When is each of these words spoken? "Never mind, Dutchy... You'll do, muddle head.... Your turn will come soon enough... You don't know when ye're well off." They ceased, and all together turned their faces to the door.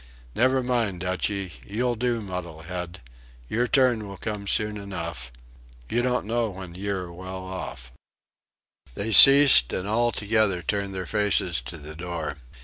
"Never 0.33 0.63
mind, 0.63 1.01
Dutchy... 1.01 1.61
You'll 1.63 1.93
do, 1.93 2.21
muddle 2.21 2.63
head.... 2.63 3.01
Your 3.47 3.67
turn 3.67 4.07
will 4.07 4.17
come 4.17 4.47
soon 4.47 4.77
enough... 4.77 5.31
You 5.91 6.01
don't 6.01 6.25
know 6.25 6.49
when 6.49 6.73
ye're 6.73 7.11
well 7.11 7.45
off." 7.45 7.91
They 8.95 9.11
ceased, 9.11 9.71
and 9.71 9.87
all 9.87 10.11
together 10.11 10.63
turned 10.63 10.95
their 10.95 11.05
faces 11.05 11.61
to 11.67 11.77
the 11.77 11.93
door. 11.95 12.37